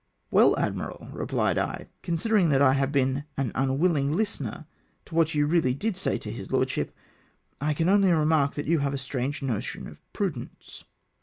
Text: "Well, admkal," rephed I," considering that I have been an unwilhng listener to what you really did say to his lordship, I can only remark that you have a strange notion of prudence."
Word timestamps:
"Well, 0.31 0.55
admkal," 0.55 1.13
rephed 1.13 1.59
I," 1.59 1.87
considering 2.01 2.49
that 2.49 2.59
I 2.63 2.73
have 2.73 2.91
been 2.91 3.25
an 3.37 3.51
unwilhng 3.53 4.13
listener 4.15 4.65
to 5.05 5.13
what 5.13 5.35
you 5.35 5.45
really 5.45 5.75
did 5.75 5.95
say 5.95 6.17
to 6.17 6.31
his 6.31 6.51
lordship, 6.51 6.91
I 7.61 7.75
can 7.75 7.87
only 7.87 8.11
remark 8.11 8.55
that 8.55 8.65
you 8.65 8.79
have 8.79 8.95
a 8.95 8.97
strange 8.97 9.43
notion 9.43 9.85
of 9.87 10.01
prudence." 10.11 10.85